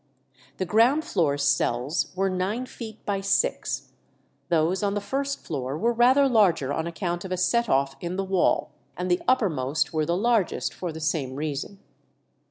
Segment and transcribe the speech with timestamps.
[0.57, 3.91] The ground floor cells were nine feet by six;
[4.49, 8.15] those on the first floor were rather larger on account of a set off in
[8.15, 11.77] the wall; and the uppermost were the largest, for the same reason.